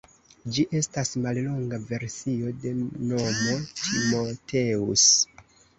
[0.53, 5.11] Ĝi estas mallonga versio de nomo Timoteus.